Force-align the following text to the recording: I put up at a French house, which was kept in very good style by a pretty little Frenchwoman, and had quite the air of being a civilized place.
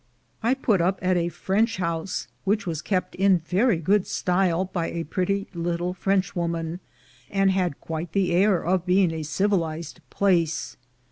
I 0.41 0.55
put 0.55 0.81
up 0.81 0.97
at 1.03 1.15
a 1.15 1.29
French 1.29 1.77
house, 1.77 2.27
which 2.43 2.65
was 2.65 2.81
kept 2.81 3.13
in 3.13 3.37
very 3.37 3.77
good 3.77 4.07
style 4.07 4.65
by 4.65 4.87
a 4.87 5.03
pretty 5.03 5.45
little 5.53 5.93
Frenchwoman, 5.93 6.79
and 7.29 7.51
had 7.51 7.79
quite 7.79 8.13
the 8.13 8.31
air 8.31 8.65
of 8.65 8.83
being 8.87 9.11
a 9.11 9.21
civilized 9.21 9.99
place. 10.09 10.75